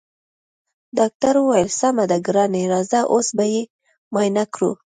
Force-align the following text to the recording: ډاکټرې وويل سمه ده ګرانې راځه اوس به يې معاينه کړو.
ډاکټرې 0.97 1.39
وويل 1.43 1.69
سمه 1.79 2.03
ده 2.11 2.17
ګرانې 2.27 2.63
راځه 2.73 2.99
اوس 3.13 3.27
به 3.37 3.45
يې 3.53 3.61
معاينه 4.13 4.43
کړو. 4.53 4.71